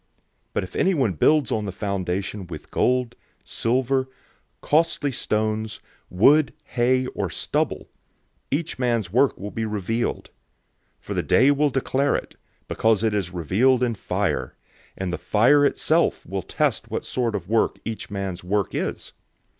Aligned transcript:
003:012 0.01 0.07
But 0.53 0.63
if 0.63 0.75
anyone 0.75 1.13
builds 1.13 1.51
on 1.51 1.65
the 1.65 1.71
foundation 1.71 2.47
with 2.47 2.71
gold, 2.71 3.13
silver, 3.43 4.09
costly 4.59 5.11
stones, 5.11 5.79
wood, 6.09 6.53
hay, 6.69 7.05
or 7.05 7.29
stubble; 7.29 7.87
003:013 8.51 8.57
each 8.59 8.79
man's 8.79 9.13
work 9.13 9.37
will 9.37 9.51
be 9.51 9.63
revealed. 9.63 10.31
For 10.99 11.13
the 11.13 11.21
Day 11.21 11.51
will 11.51 11.69
declare 11.69 12.15
it, 12.15 12.35
because 12.67 13.03
it 13.03 13.13
is 13.13 13.29
revealed 13.31 13.83
in 13.83 13.93
fire; 13.93 14.55
and 14.97 15.13
the 15.13 15.19
fire 15.19 15.63
itself 15.63 16.25
will 16.25 16.41
test 16.41 16.89
what 16.89 17.05
sort 17.05 17.35
of 17.35 17.47
work 17.47 17.77
each 17.85 18.09
man's 18.09 18.43
work 18.43 18.73
is. 18.73 19.11